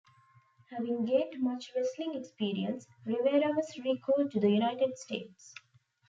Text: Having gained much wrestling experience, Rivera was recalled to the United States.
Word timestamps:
Having 0.71 1.05
gained 1.05 1.33
much 1.43 1.69
wrestling 1.75 2.15
experience, 2.15 2.87
Rivera 3.05 3.51
was 3.55 3.71
recalled 3.85 4.31
to 4.31 4.39
the 4.39 4.49
United 4.49 4.97
States. 4.97 5.53